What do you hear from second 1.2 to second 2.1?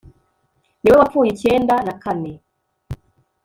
icyenda na